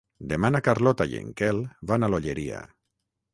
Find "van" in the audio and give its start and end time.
1.93-2.07